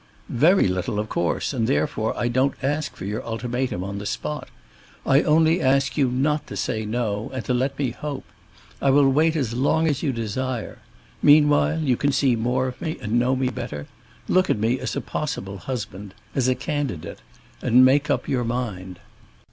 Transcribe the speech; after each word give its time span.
"Very 0.29 0.67
little, 0.67 0.97
of 0.99 1.09
course, 1.09 1.53
and 1.53 1.67
therefore 1.67 2.17
I 2.17 2.27
don't 2.27 2.55
ask 2.63 2.95
for 2.95 3.05
your 3.05 3.23
ultimatum 3.23 3.83
on 3.83 3.99
the 3.99 4.07
spot. 4.07 4.47
I 5.05 5.21
only 5.21 5.61
ask 5.61 5.95
you 5.95 6.09
not 6.09 6.47
to 6.47 6.57
say 6.57 6.87
no, 6.87 7.29
and 7.35 7.45
to 7.45 7.53
let 7.53 7.77
me 7.77 7.91
hope. 7.91 8.25
I 8.81 8.89
will 8.89 9.07
wait 9.07 9.35
as 9.35 9.53
long 9.53 9.87
as 9.87 10.01
you 10.01 10.11
desire. 10.11 10.79
Meanwhile 11.21 11.81
you 11.81 11.97
can 11.97 12.11
see 12.11 12.35
more 12.35 12.67
of 12.67 12.81
me 12.81 12.97
and 12.99 13.19
know 13.19 13.35
me 13.35 13.49
better, 13.49 13.85
look 14.27 14.49
at 14.49 14.57
me 14.57 14.79
as 14.79 14.95
a 14.95 15.01
possible 15.01 15.59
husband—as 15.59 16.47
a 16.47 16.55
candidate—and 16.55 17.85
make 17.85 18.09
up 18.09 18.27
your 18.27 18.43
mind." 18.43 18.97